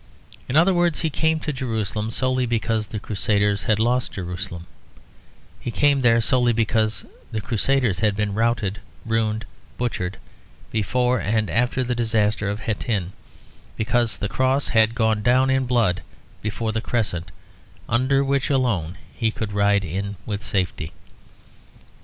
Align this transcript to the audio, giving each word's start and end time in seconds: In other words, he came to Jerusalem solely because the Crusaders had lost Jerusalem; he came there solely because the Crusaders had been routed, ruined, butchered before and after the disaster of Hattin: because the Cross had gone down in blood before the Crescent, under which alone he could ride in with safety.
In 0.49 0.55
other 0.57 0.73
words, 0.73 1.01
he 1.01 1.11
came 1.11 1.39
to 1.41 1.53
Jerusalem 1.53 2.09
solely 2.09 2.47
because 2.47 2.87
the 2.87 2.99
Crusaders 2.99 3.65
had 3.65 3.77
lost 3.77 4.13
Jerusalem; 4.13 4.65
he 5.59 5.69
came 5.69 6.01
there 6.01 6.19
solely 6.19 6.53
because 6.53 7.05
the 7.31 7.39
Crusaders 7.39 7.99
had 7.99 8.15
been 8.15 8.33
routed, 8.33 8.79
ruined, 9.05 9.45
butchered 9.77 10.17
before 10.71 11.19
and 11.19 11.51
after 11.51 11.83
the 11.83 11.93
disaster 11.93 12.49
of 12.49 12.61
Hattin: 12.61 13.13
because 13.77 14.17
the 14.17 14.27
Cross 14.27 14.69
had 14.69 14.95
gone 14.95 15.21
down 15.21 15.51
in 15.51 15.67
blood 15.67 16.01
before 16.41 16.71
the 16.71 16.81
Crescent, 16.81 17.31
under 17.87 18.23
which 18.23 18.49
alone 18.49 18.97
he 19.13 19.29
could 19.29 19.53
ride 19.53 19.85
in 19.85 20.15
with 20.25 20.41
safety. 20.41 20.93